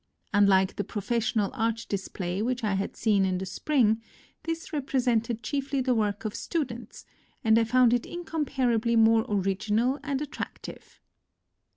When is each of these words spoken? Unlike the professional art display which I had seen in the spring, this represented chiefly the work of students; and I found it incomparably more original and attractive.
Unlike 0.33 0.77
the 0.77 0.83
professional 0.83 1.51
art 1.53 1.85
display 1.87 2.41
which 2.41 2.63
I 2.63 2.73
had 2.73 2.95
seen 2.95 3.23
in 3.23 3.37
the 3.37 3.45
spring, 3.45 4.01
this 4.45 4.73
represented 4.73 5.43
chiefly 5.43 5.79
the 5.79 5.93
work 5.93 6.25
of 6.25 6.33
students; 6.33 7.05
and 7.43 7.55
I 7.59 7.65
found 7.65 7.93
it 7.93 8.07
incomparably 8.07 8.95
more 8.95 9.27
original 9.29 9.99
and 10.01 10.19
attractive. 10.19 10.99